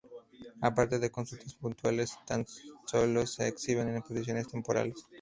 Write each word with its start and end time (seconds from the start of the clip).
Aparte 0.61 0.97
de 0.97 1.11
consultas 1.11 1.53
puntuales, 1.53 2.17
tan 2.25 2.47
sólo 2.87 3.27
se 3.27 3.47
exhiben 3.47 3.87
en 3.89 3.97
exposiciones 3.97 4.47
temporales. 4.47 5.05